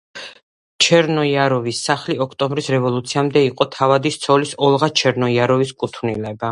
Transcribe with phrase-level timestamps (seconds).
[0.85, 6.39] ჩერნოიაროვის სახლი ოქტომბრის რევოლუციამდე იყო თავადის ცოლის ოლღა ჩერნოიაროვის კუთვნილება.